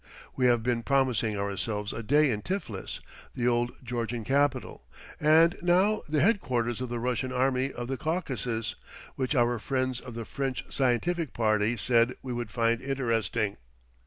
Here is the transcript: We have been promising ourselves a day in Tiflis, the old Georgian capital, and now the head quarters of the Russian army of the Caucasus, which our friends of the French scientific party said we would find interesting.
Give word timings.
We 0.35 0.47
have 0.47 0.63
been 0.63 0.81
promising 0.81 1.37
ourselves 1.37 1.93
a 1.93 2.01
day 2.01 2.31
in 2.31 2.41
Tiflis, 2.41 3.01
the 3.35 3.47
old 3.47 3.71
Georgian 3.83 4.23
capital, 4.23 4.81
and 5.19 5.55
now 5.61 6.01
the 6.09 6.21
head 6.21 6.39
quarters 6.41 6.81
of 6.81 6.89
the 6.89 6.97
Russian 6.97 7.31
army 7.31 7.71
of 7.71 7.87
the 7.87 7.97
Caucasus, 7.97 8.73
which 9.15 9.35
our 9.35 9.59
friends 9.59 9.99
of 9.99 10.15
the 10.15 10.25
French 10.25 10.65
scientific 10.73 11.33
party 11.33 11.77
said 11.77 12.15
we 12.23 12.33
would 12.33 12.49
find 12.49 12.81
interesting. 12.81 13.57